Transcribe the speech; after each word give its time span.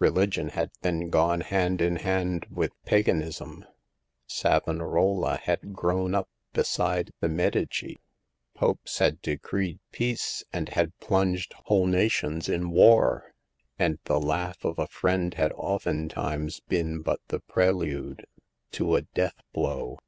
Religion 0.00 0.48
had 0.48 0.72
then 0.82 1.10
gone 1.10 1.42
hand 1.42 1.80
in 1.80 1.94
hand 1.94 2.44
with 2.50 2.72
paganism; 2.84 3.64
Savonarola 4.26 5.36
had 5.44 5.72
grown 5.74 6.12
up 6.12 6.28
beside 6.52 7.12
the 7.20 7.28
Medici; 7.28 8.00
Popes 8.52 8.98
had 8.98 9.22
decreed 9.22 9.78
peace, 9.92 10.42
and 10.52 10.70
had 10.70 10.98
plunged 10.98 11.52
whole 11.52 11.86
nations 11.86 12.48
in 12.48 12.72
war; 12.72 13.32
and 13.78 14.00
the 14.06 14.18
laugh 14.18 14.64
of 14.64 14.76
a 14.76 14.88
friend 14.88 15.34
had 15.34 15.52
oftentimes 15.52 16.58
been 16.58 17.00
but 17.00 17.20
a 17.28 17.38
prelude 17.38 18.26
to 18.72 18.92
the 18.96 19.02
death 19.14 19.38
blow. 19.52 19.98